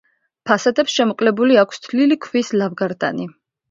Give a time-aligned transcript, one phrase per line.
[0.51, 3.35] ფასადებს შემოკლებული აქვს თლილი ქვის ლავგარდანი.